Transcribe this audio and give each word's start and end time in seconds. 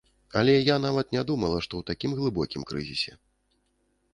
Але 0.39 0.53
я 0.73 0.77
нават 0.85 1.13
не 1.15 1.21
думала, 1.31 1.57
што 1.65 1.73
ў 1.81 1.91
такім 1.91 2.15
глыбокім 2.21 2.61
крызісе. 2.73 3.13